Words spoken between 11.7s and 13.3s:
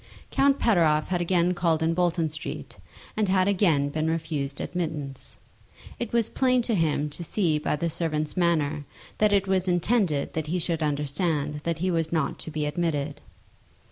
he was not to be admitted.